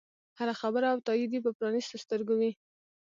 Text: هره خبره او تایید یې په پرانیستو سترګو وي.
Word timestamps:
هره 0.39 0.53
خبره 0.61 0.87
او 0.93 0.99
تایید 1.07 1.31
یې 1.35 1.41
په 1.45 1.51
پرانیستو 1.57 2.01
سترګو 2.03 2.33
وي. 2.39 2.51